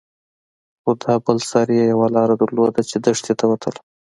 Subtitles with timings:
[0.81, 3.81] خو دا بل سر يې يوه لاره درلوده چې دښتې ته وتله.